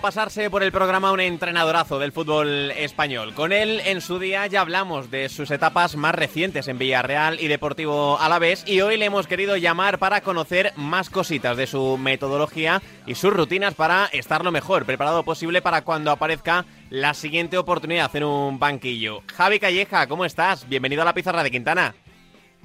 [0.00, 3.34] pasarse por el programa un entrenadorazo del fútbol español.
[3.34, 7.48] Con él en su día ya hablamos de sus etapas más recientes en Villarreal y
[7.48, 12.80] Deportivo Alavés y hoy le hemos querido llamar para conocer más cositas de su metodología
[13.06, 18.14] y sus rutinas para estar lo mejor preparado posible para cuando aparezca la siguiente oportunidad
[18.16, 19.20] en un banquillo.
[19.34, 20.68] Javi Calleja, ¿cómo estás?
[20.68, 21.94] Bienvenido a la pizarra de Quintana.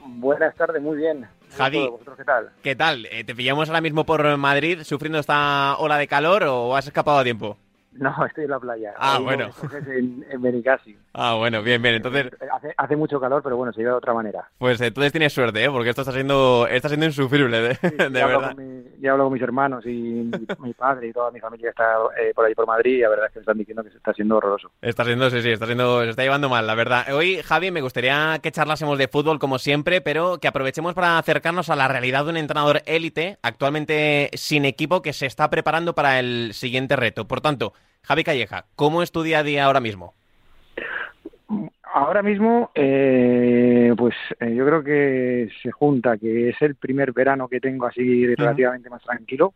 [0.05, 1.27] Buenas tardes, muy bien.
[1.57, 2.51] Javi, qué tal?
[2.61, 3.05] ¿Qué tal?
[3.11, 7.17] Eh, ¿Te pillamos ahora mismo por Madrid sufriendo esta ola de calor o has escapado
[7.17, 7.57] a tiempo?
[7.97, 8.93] No, estoy en la playa.
[8.97, 9.49] Ah, bueno.
[9.87, 10.97] En, en Benicassi.
[11.13, 11.95] Ah, bueno, bien, bien.
[11.95, 12.31] Entonces...
[12.51, 14.49] Hace, hace, mucho calor, pero bueno, se lleva de otra manera.
[14.57, 15.69] Pues entonces tienes suerte, ¿eh?
[15.69, 18.49] Porque esto está siendo, está siendo insufrible, de, sí, de ya verdad.
[18.49, 21.39] Hablo con mi, ya hablo con mis hermanos y mi, mi, padre y toda mi
[21.39, 23.57] familia que está eh, por ahí por Madrid y la verdad es que me están
[23.57, 24.71] diciendo que se está siendo horroroso.
[24.81, 27.05] Está siendo, sí, sí, está siendo, se está llevando mal, la verdad.
[27.13, 31.69] Hoy, Javi, me gustaría que charlásemos de fútbol como siempre, pero que aprovechemos para acercarnos
[31.69, 36.19] a la realidad de un entrenador élite, actualmente sin equipo, que se está preparando para
[36.19, 37.27] el siguiente reto.
[37.27, 37.73] Por tanto,
[38.05, 40.13] Javi Calleja, ¿cómo es tu día a día ahora mismo?
[41.93, 47.47] Ahora mismo, eh, pues eh, yo creo que se junta que es el primer verano
[47.47, 48.95] que tengo así relativamente uh -huh.
[48.95, 49.53] más tranquilo,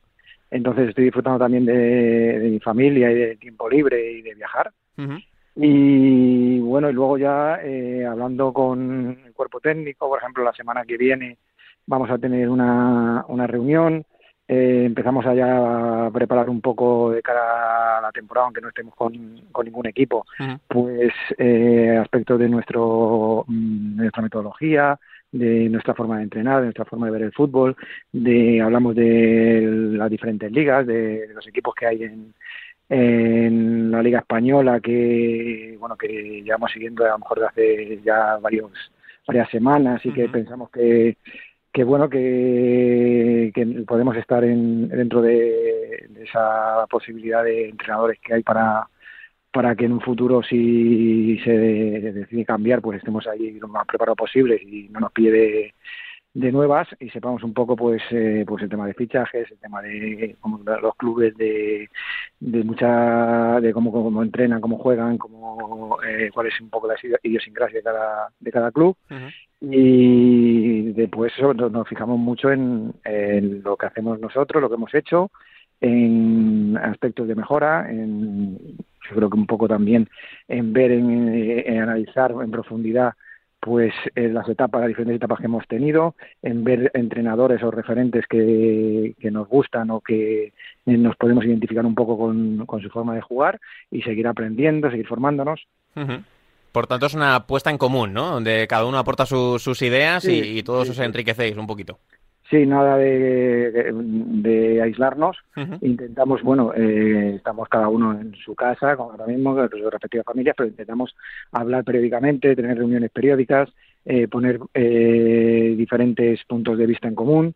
[0.49, 4.71] entonces estoy disfrutando también de, de, mi familia y de tiempo libre y de viajar.
[4.97, 5.23] Uh -huh.
[5.55, 10.85] Y bueno, y luego ya eh, hablando con el cuerpo técnico, por ejemplo, la semana
[10.85, 11.37] que viene
[11.85, 14.05] vamos a tener una, una reunión
[14.49, 18.95] eh, empezamos allá a preparar un poco de cara a la temporada, aunque no estemos
[18.95, 19.13] con,
[19.51, 20.59] con ningún equipo, Uh -huh.
[20.67, 24.97] pues eh, aspectos de, nuestro, mm, de nuestra metodología,
[25.31, 27.75] de nuestra forma de entrenar, de nuestra forma de ver el fútbol,
[28.11, 29.61] de hablamos de
[29.99, 32.33] las diferentes ligas, de, de los equipos que hay en,
[32.89, 38.37] en la liga española que bueno que llevamos siguiendo a lo mejor de hace ya
[38.41, 38.71] varios
[39.27, 40.31] varias semanas y que uh -huh.
[40.31, 41.15] pensamos que
[41.71, 48.43] que bueno que, que podemos estar en, dentro de, esa posibilidad de entrenadores que hay
[48.43, 48.87] para
[49.51, 54.17] para que en un futuro si se decide cambiar pues estemos ahí lo más preparados
[54.17, 55.73] posible y no nos pille de,
[56.51, 60.37] nuevas y sepamos un poco pues eh, pues el tema de fichajes el tema de
[60.39, 61.89] como los clubes de,
[62.39, 66.95] de mucha de cómo, cómo entrenan cómo juegan cómo eh, cuál es un poco la
[67.23, 68.95] idiosincrasia de cada de cada club.
[69.61, 71.33] Y después
[71.71, 72.93] nos, fijamos mucho en,
[73.63, 75.31] lo que hacemos nosotros, lo que hemos hecho,
[75.81, 80.09] en aspectos de mejora, en, yo creo que un poco también
[80.47, 83.13] en ver, en, analizar en profundidad
[83.61, 88.25] pues en las etapas, las diferentes etapas que hemos tenido, en ver entrenadores o referentes
[88.25, 90.53] que, que nos gustan o que
[90.85, 93.59] nos podemos identificar un poco con, con, su forma de jugar
[93.91, 95.67] y seguir aprendiendo, seguir formándonos.
[95.97, 96.21] Uh.
[96.71, 98.31] Por tanto, es una apuesta en común, ¿no?
[98.31, 101.67] Donde cada uno aporta su, sus ideas sí, y, y, todos sí, os enriquecéis un
[101.67, 101.99] poquito.
[102.49, 105.37] Sí, nada de, de, de aislarnos.
[105.55, 105.77] Uh -huh.
[105.81, 110.25] Intentamos, bueno, eh, estamos cada uno en su casa, con ahora mismo, con sus respectivas
[110.25, 111.15] familias, pero intentamos
[111.51, 113.69] hablar periódicamente, tener reuniones periódicas,
[114.05, 117.53] eh, poner eh, diferentes puntos de vista en común.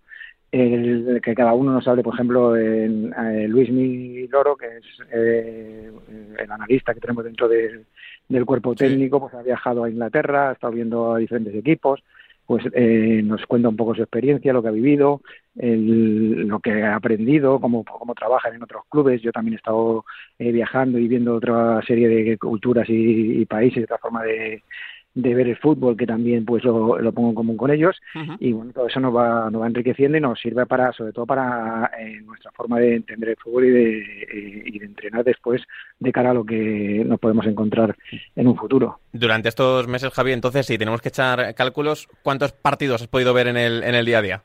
[0.51, 4.85] El, que cada uno nos hable, por ejemplo, en, en Luis Mi Loro, que es
[5.11, 5.91] eh,
[6.37, 7.85] el analista que tenemos dentro del,
[8.33, 12.03] del cuerpo técnico, pues ha viajado a Inglaterra, ha estado viendo a diferentes equipos,
[12.45, 15.21] pues eh, nos cuenta un poco su experiencia, lo que ha vivido,
[15.57, 19.21] el, lo que ha aprendido, cómo, cómo trabajan en otros clubes.
[19.21, 20.03] Yo también he estado
[20.39, 24.61] eh, viajando y viendo otra serie de culturas y, y países, otra forma de,
[25.15, 27.95] de ver el fútbol que también pues lo, lo pongo en común con ellos.
[28.15, 28.37] Uh -huh.
[28.39, 31.25] y bueno todo eso nos va nos va enriqueciendo y nos sirve para sobre todo
[31.25, 35.61] para eh, nuestra forma de entender el fútbol y de, eh, y de entrenar después
[35.99, 37.95] de cara a lo que nos podemos encontrar
[38.35, 38.99] en un futuro.
[39.11, 43.47] Durante estos meses Javi entonces si tenemos que echar cálculos cuántos partidos has podido ver
[43.47, 44.43] en el en el día a día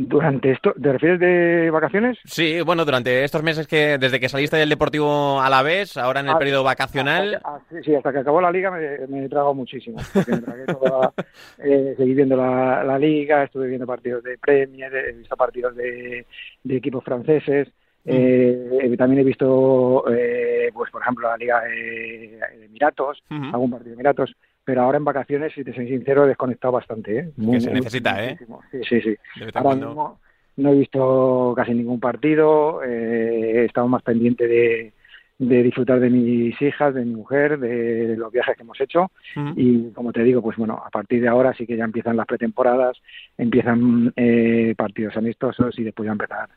[0.00, 2.18] durante esto, ¿te refieres de vacaciones?
[2.24, 6.20] Sí, bueno, durante estos meses que desde que saliste del Deportivo a la vez, ahora
[6.20, 7.34] en el ah, periodo vacacional.
[7.34, 9.98] Hasta, ah, sí, sí, hasta que acabó la liga me, me he tragado muchísimo.
[10.14, 11.12] Porque me tragué toda,
[11.58, 16.24] eh, seguí viendo la, la, liga, estuve viendo partidos de Premier, he visto partidos de,
[16.62, 17.66] de equipos franceses.
[18.04, 18.10] Mm.
[18.12, 23.52] Eh, también he visto, eh, pues por ejemplo, la Liga de, de Emiratos, uh -huh.
[23.52, 24.36] algún partido de Emiratos
[24.68, 27.20] pero ahora en vacaciones, si te soy sincero, he desconectado bastante.
[27.20, 27.30] ¿eh?
[27.38, 28.36] Muy, que se necesita, ¿eh?
[28.70, 29.16] Sí, sí, sí.
[29.54, 30.20] Ahora mismo
[30.58, 34.92] no he visto casi ningún partido, eh, he estado más pendiente de,
[35.38, 39.40] de, disfrutar de mis hijas, de mi mujer, de los viajes que hemos hecho uh
[39.40, 39.54] -huh.
[39.56, 42.26] y como te digo, pues bueno, a partir de ahora sí que ya empiezan las
[42.26, 42.98] pretemporadas,
[43.38, 46.50] empiezan eh, partidos amistosos y después ya empezar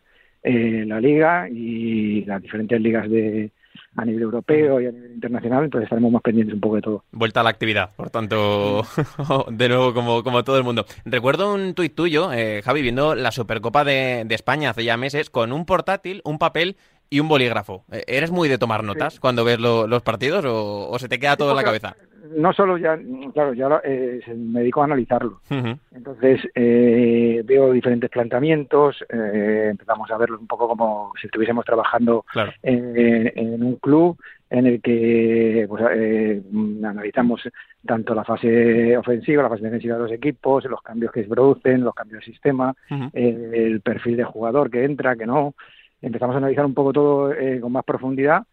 [0.43, 3.51] eh, la liga y las diferentes ligas de
[3.95, 7.03] a nivel europeo y a nivel internacional, entonces estaremos más pendientes un poco de todo.
[7.11, 8.83] Vuelta a la actividad, por tanto,
[9.51, 10.85] de nuevo como, como todo el mundo.
[11.05, 15.29] Recuerdo un tuit tuyo, eh, Javi, viendo la Supercopa de, de España hace ya meses,
[15.29, 16.77] con un portátil, un papel
[17.11, 17.83] y un bolígrafo.
[17.91, 21.51] Eh, ¿Eres muy de tomar notas cuando ves los partidos o, se te queda todo
[21.51, 21.95] en la cabeza?
[22.35, 22.97] No solo ya,
[23.33, 25.41] claro, ya eh, me dedico a analizarlo.
[25.49, 32.25] Entonces eh, veo diferentes planteamientos, empezamos a verlos un poco como si estuviésemos trabajando
[32.63, 34.17] en, un club
[34.49, 37.41] en el que pues, analizamos
[37.85, 41.83] tanto la fase ofensiva, la fase defensiva de los equipos, los cambios que se producen,
[41.83, 42.73] los cambios de sistema,
[43.13, 45.53] el perfil de jugador que entra, que no.
[46.01, 48.43] Empezamos a analizar un poco todo eh, con más profundidad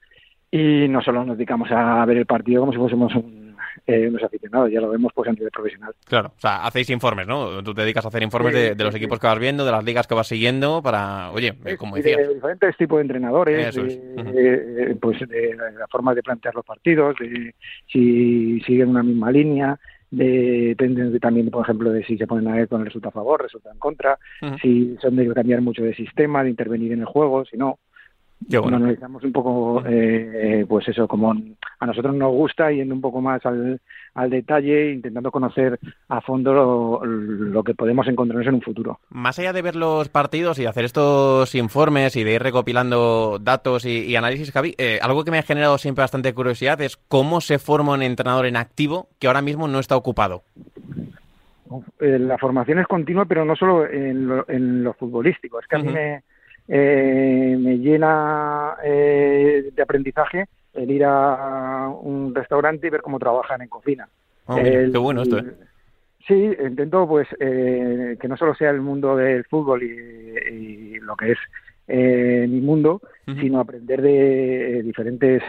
[0.51, 3.48] y no solo nos dedicamos a ver el partido como si fuésemos un,
[3.87, 5.93] eh, unos aficionados, ya lo vemos pues a nivel profesional.
[6.07, 7.63] Claro, o sea, hacéis informes, ¿no?
[7.63, 10.07] Tú te dedicas a hacer informes de, los equipos que vas viendo, de las ligas
[10.07, 12.19] que vas siguiendo, para, oye, eh, como decías.
[12.19, 13.77] De diferentes tipos de entrenadores,
[15.01, 17.55] pues de la forma de plantear los partidos, de
[17.87, 19.79] si siguen una misma línea,
[20.11, 23.43] depende también, por ejemplo, de si se ponen a ver con el resultado a favor,
[23.43, 24.19] resulta en contra,
[24.63, 27.79] si son de cambiar mucho de sistema, de intervenir en el juego, si no.
[28.41, 28.77] Bueno.
[28.77, 31.35] analizamos un poco, eh, pues eso, como
[31.81, 33.81] a nosotros nos gusta, yendo un poco más al,
[34.15, 39.01] al detalle, intentando conocer a fondo lo, que podemos encontrarnos en un futuro.
[39.11, 43.85] Más allá de ver los partidos y hacer estos informes y de ir recopilando datos
[43.85, 47.59] y, análisis, Javi, eh, algo que me ha generado siempre bastante curiosidad es cómo se
[47.59, 50.43] forma un entrenador en activo que ahora mismo no está ocupado.
[52.01, 55.61] Eh, la formación es continua, pero no solo en lo, en lo futbolístico.
[55.61, 56.23] Es que a mí me
[56.71, 60.45] eh, me llena eh, de aprendizaje
[60.75, 64.07] el ir a un restaurante y ver cómo trabajan en cocina.
[64.47, 65.55] Ah, qué bueno esto, ¿eh?
[66.27, 71.33] Sí, intento pues eh, que no solo sea el mundo del fútbol y, lo que
[71.33, 71.39] es
[72.51, 75.43] mi mundo, sino aprender de diferentes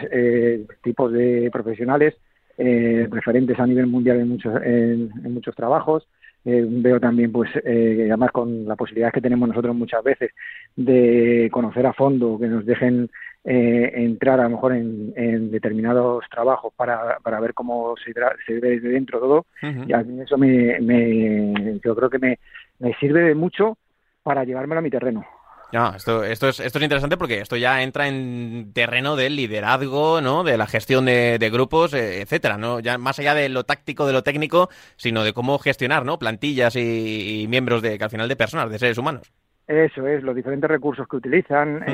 [0.82, 2.14] tipos de profesionales,
[2.56, 6.08] referentes a nivel mundial en muchos, en muchos trabajos,
[6.44, 10.30] eh, veo también, pues, eh, además con la posibilidad que tenemos nosotros muchas veces
[10.74, 13.10] de conocer a fondo, que nos dejen
[13.44, 18.12] eh, entrar a lo mejor en, determinados trabajos para, para ver cómo se,
[18.46, 19.46] se ve desde dentro todo.
[19.86, 22.38] Y a mí eso me, me, yo creo que me,
[22.78, 23.76] me sirve mucho
[24.22, 25.24] para llevármelo a mi terreno.
[25.72, 30.20] No, esto, esto, es, esto es interesante porque esto ya entra en terreno del liderazgo,
[30.20, 30.42] ¿no?
[30.42, 32.80] De la gestión de, grupos, eh, etcétera, ¿no?
[32.80, 36.18] Ya más allá de lo táctico, de lo técnico, sino de cómo gestionar, ¿no?
[36.18, 39.32] Plantillas y, miembros de, que al final de personas, de seres humanos.
[39.68, 41.84] Eso es, los diferentes recursos que utilizan,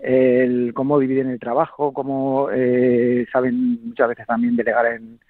[0.00, 5.20] el, cómo dividen el trabajo, cómo eh, saben muchas veces también delegar en,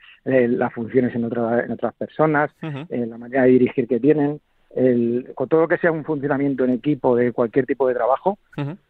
[0.58, 4.40] las funciones en, en otras personas, en la manera de dirigir que tienen
[4.74, 8.38] el, con todo lo que sea un funcionamiento en equipo de cualquier tipo de trabajo,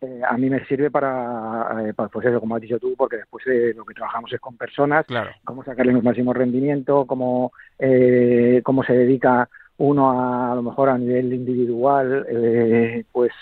[0.00, 3.44] eh, a mí me sirve para, eh, pues eso, como has dicho tú, porque después
[3.44, 5.06] de lo que trabajamos es con personas,
[5.44, 10.88] cómo sacarle los máximos rendimiento, cómo, eh, cómo se dedica uno a, a lo mejor
[10.88, 13.32] a nivel individual, eh, pues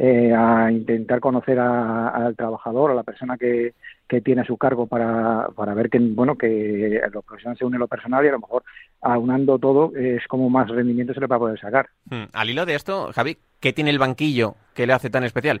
[0.00, 3.74] eh, a intentar conocer al trabajador, a la persona que,
[4.08, 7.76] que tiene a su cargo para, para ver que bueno que lo profesional se une
[7.76, 8.64] a lo personal y a lo mejor
[9.02, 11.88] aunando todo es como más rendimiento se le va a poder sacar.
[12.10, 12.24] Hmm.
[12.32, 15.60] Al hilo de esto, Javi, ¿qué tiene el banquillo que le hace tan especial?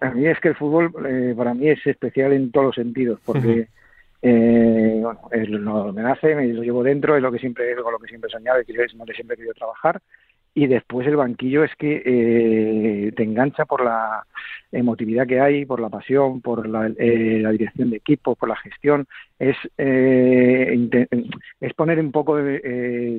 [0.00, 3.20] a mí es que el fútbol eh, para mí es especial en todos los sentidos
[3.24, 3.68] porque
[4.22, 7.76] eh, bueno, es lo, me nace, me lo llevo dentro, es lo que siempre es
[7.76, 10.00] lo que siempre he soñado, y es donde siempre he querido trabajar
[10.54, 14.24] y después el banquillo es que eh, te engancha por la
[14.70, 19.06] emotividad que hay, por la pasión, por la, eh, dirección de equipo, por la gestión.
[19.38, 21.08] Es, eh,
[21.60, 22.38] es poner un poco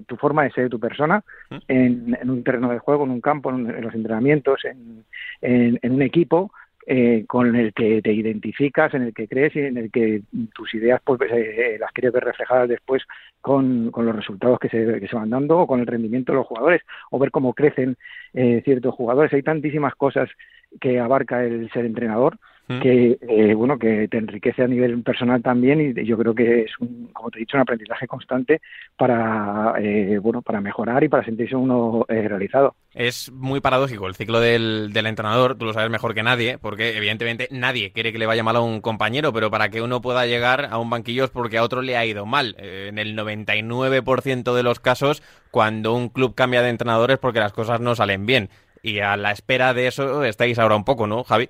[0.07, 1.57] tu forma de ser, tu persona, ¿Mm?
[1.67, 5.03] en, un terreno de juego, en un campo, en, los entrenamientos, en,
[5.41, 6.51] en un equipo
[6.87, 10.21] eh, con el que te identificas, en el que crees y en el que
[10.53, 13.03] tus ideas pues, eh, las quieres ver reflejadas después
[13.41, 16.37] con, con los resultados que se, que se, van dando o con el rendimiento de
[16.37, 17.97] los jugadores o ver cómo crecen
[18.33, 19.33] eh, ciertos jugadores.
[19.33, 20.29] Hay tantísimas cosas
[20.79, 22.37] que abarca el ser entrenador
[22.67, 26.71] que eh, bueno que te enriquece a nivel personal también y yo creo que es
[26.79, 28.59] un, como te he dicho un aprendizaje constante
[28.97, 32.75] para eh, bueno para mejorar y para sentirse uno eh, realizado.
[32.93, 36.97] Es muy paradójico el ciclo del, del, entrenador tú lo sabes mejor que nadie porque
[36.97, 40.25] evidentemente nadie quiere que le vaya mal a un compañero pero para que uno pueda
[40.25, 42.55] llegar a un banquillo es porque a otro le ha ido mal.
[42.57, 47.79] En el 99% de los casos cuando un club cambia de entrenadores porque las cosas
[47.79, 48.49] no salen bien.
[48.81, 51.49] Y a la espera de eso estáis ahora un poco no Javi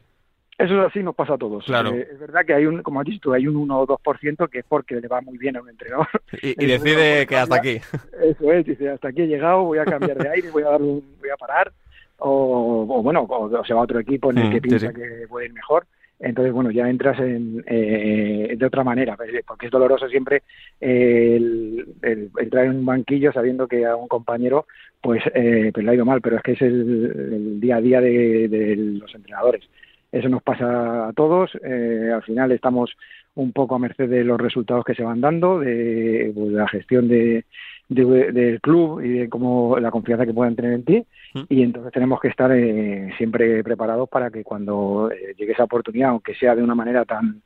[0.58, 1.66] eso es así, nos pasa a todos.
[1.66, 1.94] Claro.
[1.94, 4.60] Eh, es verdad que hay un, como has dicho, hay un 1 o 2% que
[4.60, 6.08] es porque le va muy bien a un entrenador.
[6.42, 7.82] Y, decide que hasta aquí.
[8.22, 10.82] Eso es, dice, hasta aquí he llegado, voy a cambiar de aire, voy a dar
[10.82, 11.74] un, voy a parar,
[12.20, 15.48] o, bueno, o, se va a otro equipo en el mm, que piensa que puede
[15.48, 15.86] ir mejor.
[16.18, 20.44] Entonces, bueno, ya entras en, eh, de otra manera, pues, porque es doloroso siempre
[20.80, 24.66] el, entrar en un banquillo sabiendo que a un compañero
[25.02, 28.00] pues, eh, pues le ha ido mal, pero es que es el, día a día
[28.00, 29.68] de los entrenadores
[30.16, 31.52] eso nos pasa a todos.
[31.62, 32.96] Eh, al final estamos
[33.36, 37.10] un poco a merced de los resultados que se van dando, de, pues, la gestión
[37.10, 37.44] de,
[37.90, 41.06] del club y de cómo la confianza que puedan tener en ti.
[41.34, 41.42] Mm.
[41.50, 46.12] Y entonces tenemos que estar eh, siempre preparados para que cuando eh, llegue esa oportunidad,
[46.12, 47.42] aunque sea de una manera tan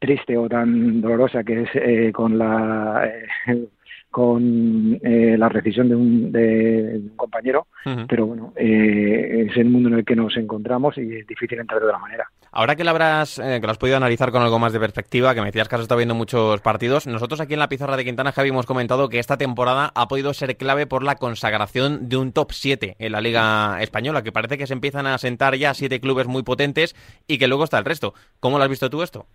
[0.00, 3.08] triste o tan dolorosa que es eh, con la
[4.18, 7.68] con eh, la rescisión de un, de un compañero,
[8.08, 11.78] pero bueno, eh, es el mundo en el que nos encontramos y es difícil entrar
[11.78, 12.28] de otra manera.
[12.50, 15.36] Ahora que lo habrás, eh, que lo has podido analizar con algo más de perspectiva,
[15.36, 18.04] que me decías que has estado viendo muchos partidos, nosotros aquí en la pizarra de
[18.04, 22.16] Quintana, Javi, hemos comentado que esta temporada ha podido ser clave por la consagración de
[22.16, 25.74] un top 7 en la Liga Española, que parece que se empiezan a sentar ya
[25.74, 26.96] siete clubes muy potentes
[27.28, 28.14] y que luego está el resto.
[28.40, 29.26] ¿Cómo lo has visto tú esto?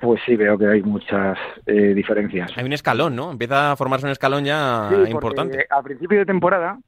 [0.00, 2.52] Pues sí, veo que hay muchas eh, diferencias.
[2.56, 3.30] Hay un escalón, ¿no?
[3.30, 5.66] Empieza a formarse un escalón ya importante.
[5.70, 6.78] A principio de temporada,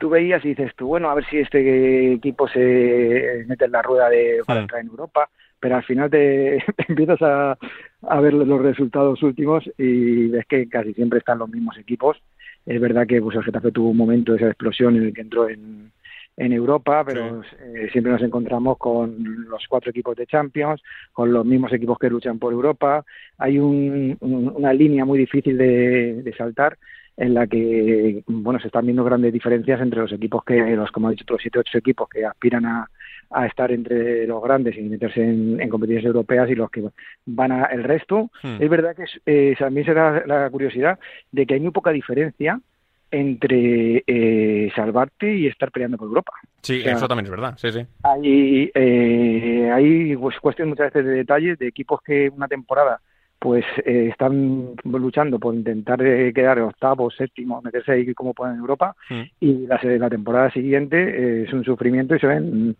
[0.00, 3.82] tú veías y dices tú, bueno, a ver si este equipo se mete en la
[3.82, 5.28] rueda de para entrar en Europa,
[5.60, 6.56] pero al final te,
[6.88, 7.56] empiezas a,
[8.02, 12.16] a, ver los resultados últimos y ves que casi siempre están los mismos equipos.
[12.64, 15.20] Es verdad que pues, el Getafe tuvo un momento de esa explosión en el que
[15.20, 15.92] entró en,
[16.36, 21.46] en Europa, pero eh, siempre nos encontramos con los cuatro equipos de Champions, con los
[21.46, 23.04] mismos equipos que luchan por Europa.
[23.38, 26.76] Hay una línea muy difícil de, saltar
[27.16, 31.08] en la que bueno se están viendo grandes diferencias entre los equipos que los como
[31.08, 32.86] he dicho los siete ocho equipos que aspiran a,
[33.46, 36.84] estar entre los grandes y meterse en, competiciones europeas y los que
[37.24, 38.56] van a el resto hmm.
[38.60, 40.98] es verdad que eh, también se da la curiosidad
[41.32, 42.60] de que hay muy poca diferencia
[43.10, 46.32] entre eh, salvarte y estar peleando por Europa.
[46.62, 47.86] Sí, eso también es verdad, sí, sí.
[48.02, 53.00] Hay, eh, hay pues, cuestiones muchas veces de detalles de equipos que una temporada
[53.46, 58.60] pues eh, están luchando por intentar eh, quedar octavo, séptimo, meterse ahí como pueden en
[58.60, 59.22] Europa mm.
[59.38, 62.76] y la, la, temporada siguiente eh, es un sufrimiento y se ven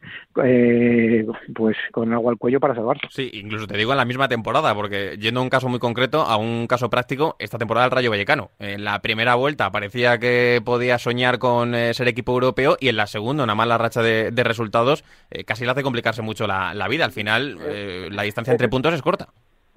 [1.55, 3.07] pues con agua al cuello para salvarse.
[3.11, 6.23] Sí, incluso te digo en la misma temporada, porque yendo a un caso muy concreto,
[6.23, 8.51] a un caso práctico, esta temporada el Rayo Vallecano.
[8.59, 13.07] En la primera vuelta parecía que podía soñar con ser equipo europeo y en la
[13.07, 15.05] segunda, una mala racha de, resultados,
[15.47, 17.05] casi le hace complicarse mucho la, la vida.
[17.05, 17.57] Al final,
[18.11, 19.29] la distancia entre puntos es corta.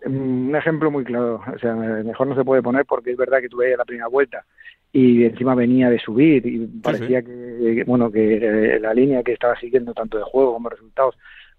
[0.06, 3.50] Un ejemplo muy claro, o sea, mejor no se puede poner porque es verdad que
[3.50, 4.46] tuve la primera vuelta
[4.92, 9.60] y encima venía de subir y parecía que, bueno, que eh, la línea que estaba
[9.60, 11.16] siguiendo tanto de juego como resultados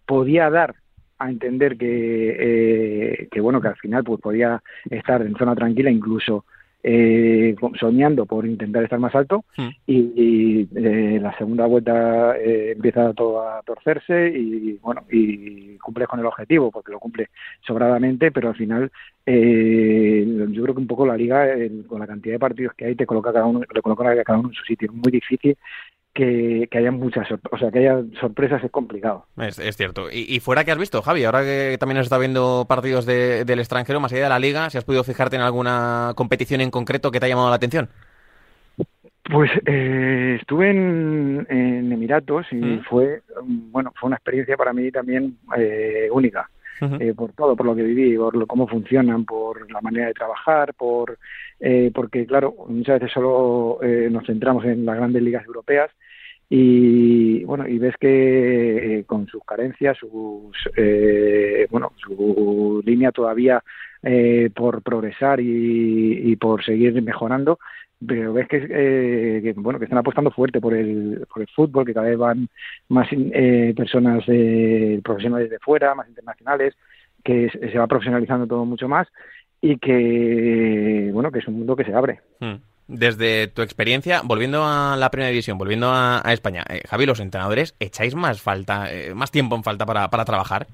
[0.06, 0.75] podía dar
[1.18, 5.90] a entender que, eh, que bueno, que al final pues podía estar en zona tranquila
[5.90, 6.44] incluso
[6.82, 9.44] eh, soñando por intentar estar más alto.
[9.56, 9.68] Hmm.
[9.87, 16.20] y, eh, la segunda vuelta eh, empieza todo a torcerse y bueno y cumple con
[16.20, 17.30] el objetivo porque lo cumple
[17.66, 18.90] sobradamente pero al final
[19.26, 21.46] eh, yo creo que un poco la liga
[21.87, 24.38] con la cantidad de partidos que hay te coloca cada uno le coloca a cada
[24.38, 25.56] uno en su sitio es muy difícil
[26.12, 29.26] que, haya muchas, o sea, que haya sorpresas es complicado.
[29.37, 30.10] Es, cierto.
[30.10, 34.00] Y, fuera que has visto, Javi, ahora que también has estado viendo partidos del extranjero,
[34.00, 37.20] más allá de la liga, si has podido fijarte en alguna competición en concreto que
[37.20, 37.88] te ha llamado la atención.
[39.30, 41.46] Pues eh, estuve en,
[41.92, 42.82] Emiratos y ¿Mm?
[42.84, 46.49] fue, bueno, fue una experiencia para mí también eh, única.
[46.99, 50.72] Eh, por todo, por lo que viví, por cómo funcionan, por la manera de trabajar,
[50.72, 51.18] por
[51.58, 55.90] eh, porque claro, muchas veces solo eh, nos centramos en las grandes ligas europeas
[56.49, 60.56] y bueno y ves que con sus carencias, sus
[61.68, 63.62] bueno su línea todavía
[64.54, 67.58] por progresar y, y por seguir mejorando
[68.07, 72.09] pero ves que, bueno que están apostando fuerte por el por el fútbol que cada
[72.09, 72.49] vez van
[72.88, 74.25] más eh, personas
[75.02, 76.75] profesionales de fuera más internacionales
[77.23, 79.07] que se va profesionalizando todo mucho más
[79.61, 82.54] y que bueno que es un mundo que se abre hmm.
[82.88, 87.75] desde tu experiencia volviendo a la primera división volviendo a, España eh, Javi los entrenadores
[87.80, 90.66] echáis más falta eh, más tiempo en falta para, para trabajar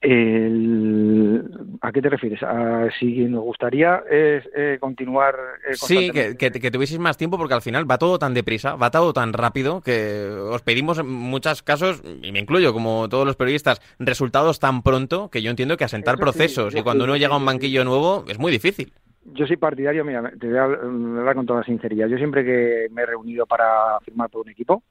[0.00, 1.44] el,
[1.80, 2.42] ¿A qué te refieres?
[2.42, 5.34] ¿A si nos gustaría eh, continuar?
[5.68, 8.90] Eh, sí, que, que, tuvieseis más tiempo porque al final va todo tan deprisa, va
[8.90, 13.36] todo tan rápido que os pedimos en muchos casos, y me incluyo como todos los
[13.36, 17.38] periodistas, resultados tan pronto que yo entiendo que asentar procesos y cuando uno llega a
[17.38, 18.92] un banquillo nuevo es muy difícil.
[19.24, 22.08] Yo soy partidario, mira, te voy a hablar con toda sinceridad.
[22.08, 24.82] Yo siempre que me he reunido para firmar por un equipo,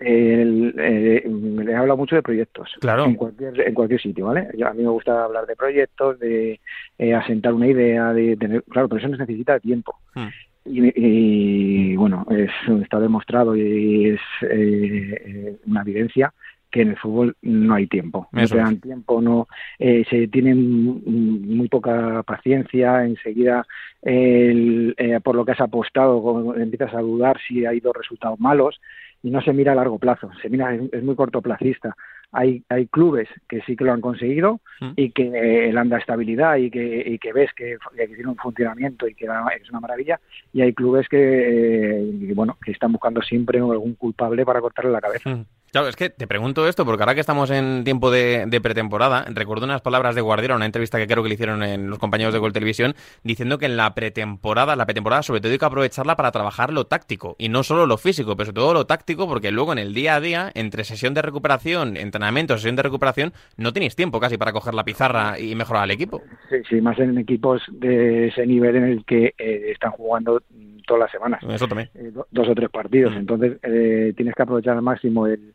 [0.00, 3.04] eh, les he hablado mucho de proyectos claro.
[3.04, 6.60] en cualquier en cualquier sitio vale a mí me gusta hablar de proyectos de
[6.98, 10.28] eh, asentar una idea de tener claro pero eso necesita tiempo hmm.
[10.64, 12.50] y, bueno es,
[12.82, 16.32] está demostrado y es eh, una evidencia
[16.70, 20.54] que en el fútbol no hay tiempo, no se dan tiempo, no eh, se tiene
[20.54, 23.66] muy poca paciencia, enseguida
[24.02, 28.80] el, eh, por lo que has apostado empiezas a dudar si hay dos resultados malos
[29.22, 31.94] y no se mira a largo plazo, se mira, es, muy cortoplacista.
[32.32, 34.92] Hay, hay clubes que sí que lo han conseguido mm.
[34.94, 39.08] y que eh, han dado estabilidad y que, y que ves que, tiene un funcionamiento
[39.08, 40.20] y que es una maravilla
[40.52, 45.00] y hay clubes que, eh, bueno, que están buscando siempre algún culpable para cortarle la
[45.00, 45.30] cabeza.
[45.30, 45.44] Mm.
[45.72, 49.66] Claro, es que te pregunto esto porque ahora que estamos en tiempo de, pretemporada, recuerdo
[49.66, 52.40] unas palabras de Guardiola, una entrevista que creo que le hicieron en los compañeros de
[52.40, 56.32] Gol Televisión, diciendo que en la pretemporada, la pretemporada sobre todo hay que aprovecharla para
[56.32, 59.72] trabajar lo táctico y no solo lo físico, pero sobre todo lo táctico porque luego
[59.72, 63.94] en el día a día, entre sesión de recuperación, entrenamiento, sesión de recuperación, no tenéis
[63.94, 66.20] tiempo casi para coger la pizarra y mejorar al equipo.
[66.48, 70.42] Sí, sí, más en equipos de ese nivel en el que eh, están jugando
[70.86, 71.40] todas las semanas.
[71.48, 71.88] Eso también.
[71.94, 73.14] Eh, dos o tres partidos.
[73.14, 73.18] Mm.
[73.18, 75.54] Entonces eh, tienes que aprovechar al máximo el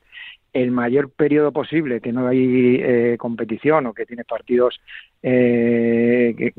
[0.56, 4.80] el mayor periodo posible que no hay eh, competición o que tienes partidos
[5.22, 6.54] eh, que,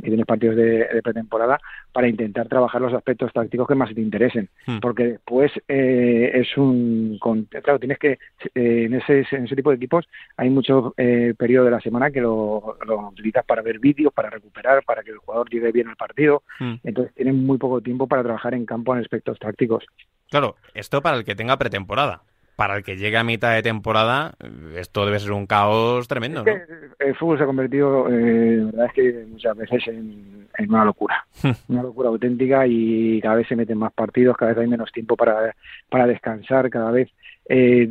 [0.00, 1.60] tienes partidos de, pretemporada
[1.92, 4.78] para intentar trabajar los aspectos tácticos que más te interesen hmm.
[4.80, 8.18] porque después eh, es un claro tienes que
[8.56, 10.92] en ese en ese tipo de equipos hay mucho
[11.38, 12.76] periodo de la semana que lo,
[13.12, 16.74] utilizas para ver vídeos para recuperar para que el jugador llegue bien al partido hmm.
[16.82, 19.84] entonces tienes muy poco tiempo para trabajar en campo en aspectos tácticos
[20.30, 22.22] Claro, esto para el que tenga pretemporada
[22.60, 24.34] para el que llegue a mitad de temporada,
[24.76, 26.44] esto debe ser un caos tremendo.
[26.44, 26.52] ¿no?
[26.98, 31.24] el fútbol se ha convertido, eh, la verdad es que muchas veces en, una locura,
[31.68, 35.16] una locura auténtica y cada vez se meten más partidos, cada vez hay menos tiempo
[35.16, 35.56] para,
[35.88, 37.08] para descansar, cada vez
[37.48, 37.88] eh,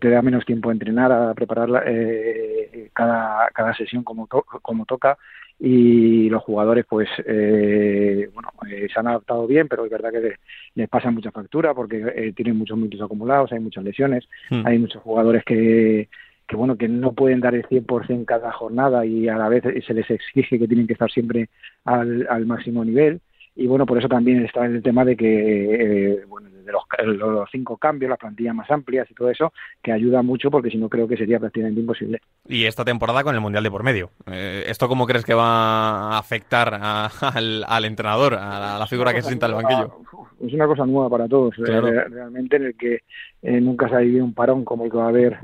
[0.00, 5.18] te da menos tiempo a entrenar, a preparar eh, cada, cada sesión como, como toca
[5.58, 10.36] y los jugadores pues eh, bueno eh, se han adaptado bien pero es verdad que
[10.74, 14.66] les, pasa mucha factura porque eh, tienen muchos minutos acumulados hay muchas lesiones hmm.
[14.66, 16.08] hay muchos jugadores que
[16.46, 19.94] que bueno que no pueden dar el 100% cada jornada y a la vez se
[19.94, 21.48] les exige que tienen que estar siempre
[21.84, 23.20] al, al máximo nivel
[23.56, 27.76] y bueno, por eso también está el tema de que, eh, bueno, de los, cinco
[27.76, 29.52] cambios, las plantillas más amplias y todo eso,
[29.82, 32.20] que ayuda mucho porque si no creo que sería prácticamente imposible.
[32.46, 36.14] Y esta temporada con el Mundial de por medio, eh, ¿esto cómo crees que va
[36.14, 36.74] a afectar
[37.22, 40.00] al, entrenador, a la, figura que se sienta en el banquillo?
[40.44, 43.00] Es una cosa nueva para todos, eh, realmente en el que
[43.42, 45.38] nunca se ha vivido un parón como el que va a haber,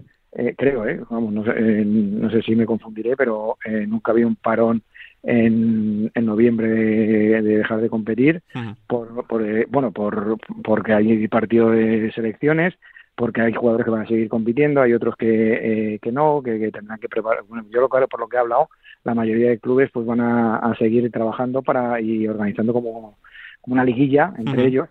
[0.56, 3.56] creo, Vamos, no, sé, no sé si me confundiré, pero
[3.86, 4.82] nunca había un parón
[5.22, 8.42] en, en noviembre de, dejar de competir
[8.86, 12.74] por, por, eh, bueno por porque hay partido de selecciones
[13.14, 16.70] porque hay jugadores que van a seguir compitiendo hay otros que, eh, que no que,
[16.72, 18.68] tendrán que preparar bueno yo lo que por lo que he hablado
[19.04, 23.18] la mayoría de clubes pues van a, seguir trabajando para y organizando como,
[23.60, 24.88] como una liguilla entre ellos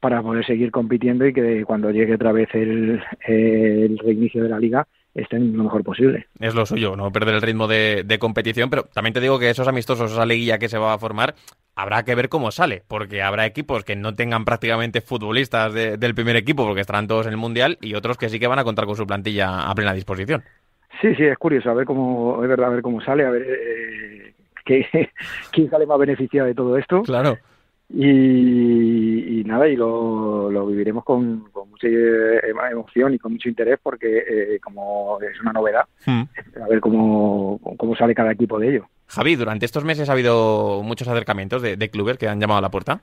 [0.00, 4.58] para poder seguir compitiendo y que cuando llegue otra vez el, el reinicio de la
[4.58, 6.26] liga estén lo mejor posible.
[6.38, 9.68] Es lo suyo, no perder el ritmo de, competición, pero también te digo que esos
[9.68, 11.34] amistosos, esa liguilla que se va a formar,
[11.74, 16.36] habrá que ver cómo sale, porque habrá equipos que no tengan prácticamente futbolistas del primer
[16.36, 18.86] equipo, porque estarán todos en el Mundial, y otros que sí que van a contar
[18.86, 20.42] con su plantilla a plena disposición.
[21.00, 23.46] Sí, sí, es curioso, a ver cómo, es verdad, a ver cómo sale, a ver
[23.48, 24.34] eh,
[25.50, 27.02] quién sale más beneficiado de todo esto.
[27.02, 27.38] Claro.
[27.92, 31.44] Y, nada, y lo, viviremos con,
[31.88, 36.22] mucha emoción y con mucho interés porque eh, como es una novedad, hmm.
[36.62, 38.86] a ver cómo, cómo sale cada equipo de ello.
[39.06, 42.70] Javi, durante estos meses ha habido muchos acercamientos de, clubes que han llamado a la
[42.70, 43.00] puerta.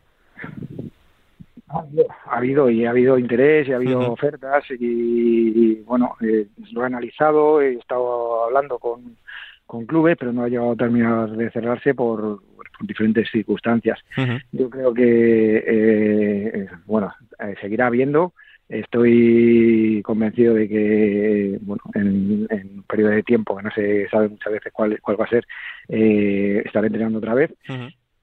[1.69, 6.85] Ha habido, y ha habido interés y ha habido ofertas y, bueno, eh, lo he
[6.85, 9.17] analizado, he estado hablando con,
[9.65, 12.39] con clubes, pero no ha llegado a terminar de cerrarse por,
[12.81, 13.99] diferentes circunstancias.
[14.51, 18.33] Yo creo que, eh, bueno, eh, seguirá habiendo.
[18.69, 24.53] Estoy convencido de que, bueno, en, un periodo de tiempo que no se sabe muchas
[24.53, 25.45] veces cuál, cuál va a ser,
[25.87, 27.53] eh, estaré entrenando otra vez,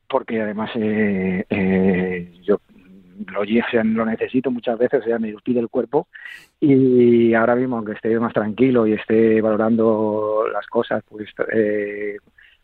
[0.08, 2.60] porque además eh, eh, yo
[3.32, 6.08] lo, lo necesito muchas veces, o sea, me pide el cuerpo
[6.60, 12.16] y ahora mismo, aunque esté más tranquilo y esté valorando las cosas, pues eh,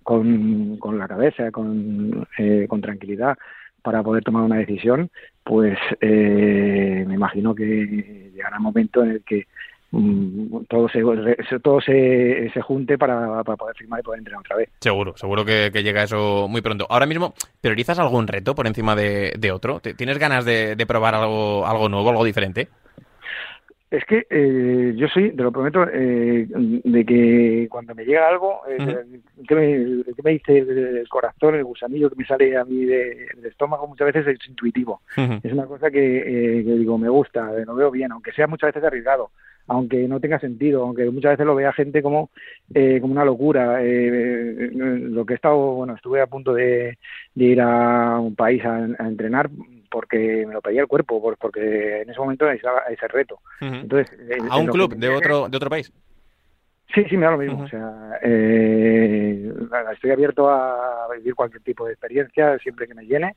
[0.02, 3.36] con, con la cabeza, con, eh, con tranquilidad
[3.82, 5.10] para poder tomar una decisión,
[5.50, 9.48] pues eh, me imagino que llegará un momento en el que
[9.90, 11.02] mm, todo se
[11.58, 14.68] todo se, se junte para, para, poder firmar y poder entrenar otra vez.
[14.78, 16.86] Seguro, seguro que, llega eso muy pronto.
[16.88, 19.80] Ahora mismo, ¿priorizas algún reto por encima de, de otro?
[19.80, 22.68] ¿Tienes ganas de, de probar algo, algo nuevo, algo diferente?
[23.90, 28.61] Es que eh, yo soy, te lo prometo, eh, de que cuando me llega algo,
[28.68, 28.76] eh,
[29.48, 33.26] que, me, que, me, dice el corazón, el gusanillo que me sale a mí de,
[33.35, 35.00] del estómago, muchas veces es intuitivo.
[35.42, 38.85] Es una cosa que, que, digo, me gusta, lo veo bien, aunque sea muchas veces
[38.85, 39.33] arriesgado,
[39.66, 42.31] aunque no tenga sentido, aunque muchas veces lo vea gente como,
[42.72, 43.81] como una locura.
[43.83, 46.96] lo que he estado, bueno, estuve a punto de,
[47.35, 49.50] ir a un país a entrenar
[49.90, 53.38] porque me lo pedía el cuerpo, porque en ese momento necesitaba ese reto.
[53.61, 54.16] Entonces,
[54.48, 55.92] ¿A un club de otro, de otro país?
[56.94, 57.62] Sí, sí, me da lo mismo.
[57.62, 59.53] O sea, eh,
[59.92, 63.37] estoy abierto a vivir cualquier tipo de experiencia siempre que me llene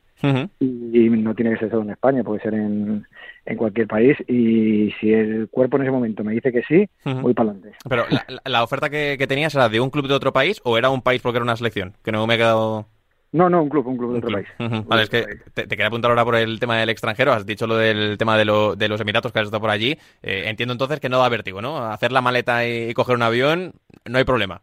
[0.60, 3.06] y, no tiene que ser solo en España, puede ser en,
[3.46, 6.88] en cualquier país y si el cuerpo en ese momento me dice que sí,
[7.22, 7.78] voy para adelante.
[7.88, 8.06] Pero
[8.44, 11.02] la, oferta que, que, tenías era de un club de otro país o era un
[11.02, 12.88] país porque era una selección, que no me he quedado...
[13.34, 14.48] No, no, un club, un club de otro país.
[14.86, 17.34] Vale, es que te, quería apuntar ahora por el tema del extranjero.
[17.34, 19.98] Has dicho lo del tema de, lo, de los Emiratos que has estado por allí.
[20.22, 21.78] Eh, entiendo entonces que no da vértigo, ¿no?
[21.80, 23.74] Hacer la maleta y, coger un avión,
[24.06, 24.62] no hay problema.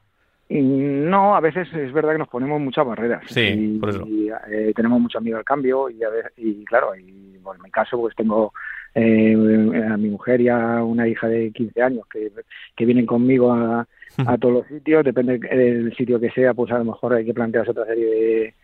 [0.49, 3.25] No, a veces es verdad que nos ponemos muchas barreras.
[3.27, 4.07] Sí, y, por eso.
[4.07, 7.71] Y, eh, tenemos mucho miedo al cambio y, a y claro, y bueno, en mi
[7.73, 8.53] caso pues tengo
[8.95, 9.35] eh,
[9.91, 12.31] a mi mujer y a una hija de 15 años que,
[12.77, 13.87] que vienen conmigo a,
[14.27, 17.35] a todos los sitios, depende del sitio que sea, pues a lo mejor hay que
[17.35, 18.55] plantearse otra serie de,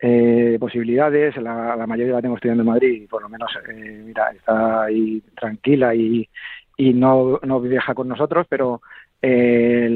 [0.00, 1.36] eh, posibilidades.
[1.36, 4.84] La, la, mayoría la tengo estudiando en Madrid y por lo menos, eh, mira, está
[4.84, 6.28] ahí tranquila y,
[6.76, 8.82] y no, no viaja con nosotros, pero
[9.22, 9.88] eh,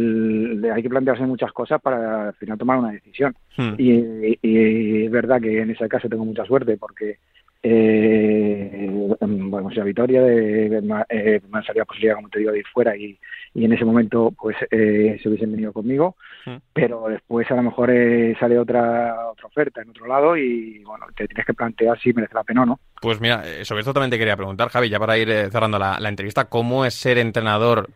[0.74, 3.34] hay que plantearse muchas cosas para al final tomar una decisión.
[3.56, 3.74] Hmm.
[3.76, 7.18] Y, y, es verdad que en ese caso tengo mucha suerte porque
[7.62, 8.88] eh,
[9.20, 10.66] bueno, si a Vitoria de,
[11.08, 13.18] eh, me salía posibilidad, como te digo, de ir fuera y,
[13.54, 16.56] y en ese momento pues eh, se hubiesen venido conmigo, mm.
[16.72, 21.06] pero después a lo mejor eh, sale otra, otra oferta en otro lado y bueno,
[21.16, 22.80] te tienes que plantear si merece la pena o no.
[23.00, 25.98] Pues mira, eh, sobre esto también te quería preguntar, Javi, ya para ir cerrando la,
[26.08, 27.88] entrevista, ¿cómo es ser entrenador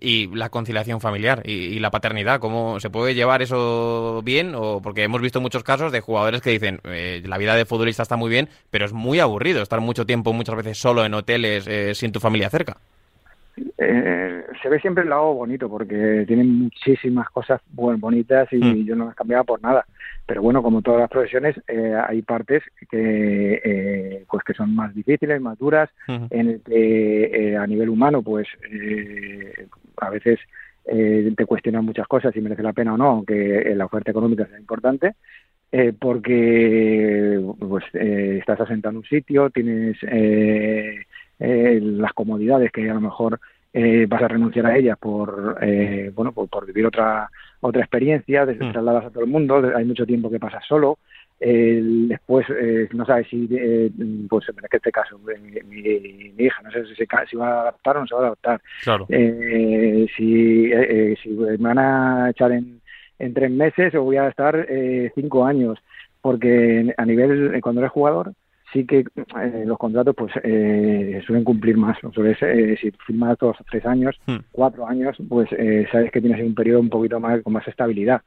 [0.00, 2.40] y la conciliación familiar y, la paternidad?
[2.40, 4.54] ¿Cómo se puede llevar eso bien?
[4.54, 8.16] O porque hemos visto muchos casos de jugadores que dicen, la vida de futbolista está
[8.16, 12.12] muy bien, pero es muy aburrido estar mucho tiempo, muchas veces solo en hoteles sin
[12.12, 12.78] tu familia cerca.
[13.78, 18.84] Eh, se ve siempre el lado bonito porque tienen muchísimas cosas bonitas y hmm.
[18.84, 19.86] yo no las cambiaba por nada.
[20.26, 24.94] Pero bueno, como todas las profesiones, eh, hay partes que eh, pues que son más
[24.94, 28.48] difíciles, más duras, en el que a nivel humano, pues
[29.98, 30.40] a veces
[30.84, 34.58] te cuestionan muchas cosas si merece la pena o no, aunque la oferta económica sea
[34.58, 35.14] importante.
[36.00, 41.06] porque pues estás asentado en un sitio, tienes eh,
[41.38, 43.38] las comodidades que a lo mejor
[43.78, 47.28] eh, vas a renunciar a ellas por eh, bueno por, vivir otra
[47.60, 48.72] otra experiencia, desde mm.
[48.72, 50.96] trasladas a todo el mundo, hay mucho tiempo que pasas solo.
[51.38, 52.46] después
[52.94, 53.46] no sabes si
[54.30, 55.20] pues en este caso
[55.68, 58.26] mi, hija no sé si, se, si va a adaptar o no se va a
[58.28, 59.06] adaptar claro.
[60.16, 60.70] si,
[61.22, 62.80] si me van a echar en,
[63.18, 64.66] en tres meses o voy a estar
[65.14, 65.78] cinco años
[66.22, 68.32] porque a nivel cuando eres jugador
[68.72, 71.96] sí que eh, los contratos pues eh, suelen cumplir más.
[72.02, 74.36] Eh, si firmas dos o tres años, hmm.
[74.52, 75.48] cuatro años, pues
[75.90, 78.22] sabes que tienes un periodo un poquito más con más estabilidad.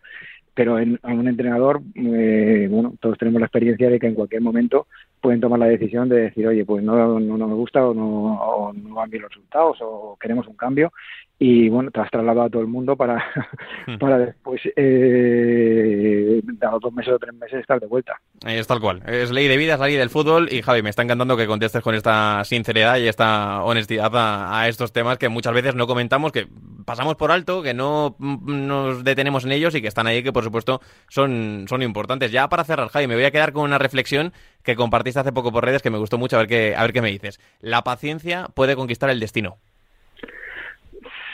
[0.53, 4.87] Pero en, un entrenador, bueno, todos tenemos la experiencia de que en cualquier momento
[5.21, 8.73] pueden tomar la decisión de decir, oye, pues no, no, me gusta o no, o
[8.73, 10.91] no van bien los resultados o queremos un cambio
[11.41, 13.23] y bueno, te has trasladado a todo el mundo para,
[13.99, 18.19] para después, eh, los dos meses o tres meses, estar de vuelta.
[18.45, 19.01] Es tal cual.
[19.07, 20.49] Es ley de vida, es ley del fútbol.
[20.51, 24.91] Y Javi, me está encantando que contestes con esta sinceridad y esta honestidad a, estos
[24.91, 26.47] temas que muchas veces no comentamos, que
[26.85, 30.43] pasamos por alto, que no nos detenemos en ellos y que están ahí, que por
[30.43, 32.33] supuesto son, son importantes.
[32.33, 34.33] Ya para cerrar, Javi, me voy a quedar con una reflexión
[34.69, 36.93] que compartiste hace poco por redes que me gustó mucho, a ver qué, a ver
[36.93, 37.39] qué me dices.
[37.59, 39.57] La paciencia puede conquistar el destino.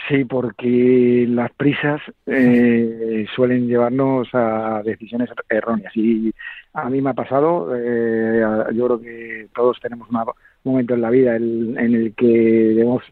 [0.07, 6.31] Sí, porque las prisas eh, suelen llevarnos a decisiones erróneas y
[6.73, 8.41] a mí me ha pasado, eh,
[8.73, 10.23] yo creo que todos tenemos un
[10.63, 13.03] momento en la vida en, el que debemos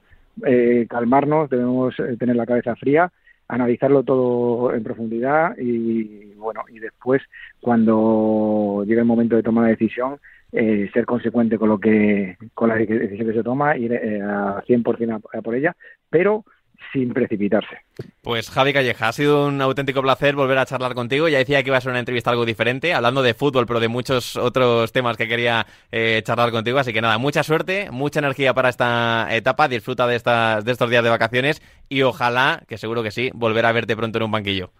[0.45, 3.11] eh, calmarnos, debemos tener la cabeza fría,
[3.53, 7.21] analizarlo todo en profundidad y bueno, y después
[7.61, 10.17] cuando llegue el momento de tomar la decisión,
[10.51, 15.41] ser consecuente con lo que con la decisión que se toma, ir a 100% a
[15.41, 15.75] por ella,
[16.09, 16.43] pero
[16.91, 17.77] sin precipitarse.
[18.21, 21.27] Pues Javi Calleja, ha sido un auténtico placer volver a charlar contigo.
[21.29, 23.87] Ya decía que iba a ser una entrevista algo diferente, hablando de fútbol, pero de
[23.87, 26.79] muchos otros temas que quería eh, charlar contigo.
[26.79, 29.67] Así que nada, mucha suerte, mucha energía para esta etapa.
[29.67, 33.65] Disfruta de, estas, de estos días de vacaciones y ojalá, que seguro que sí, volver
[33.65, 34.71] a verte pronto en un banquillo.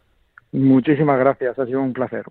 [0.52, 2.24] Muchísimas gracias, ha sido un placer.